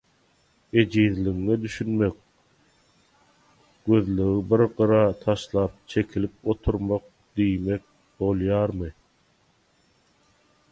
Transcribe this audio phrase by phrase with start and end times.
[0.81, 2.13] Ejizligiňe düşünmek
[3.87, 7.07] gözlegi bir gyra taşlap çekilip oturmak
[7.41, 7.89] diýmek
[8.25, 8.93] bolýarmy?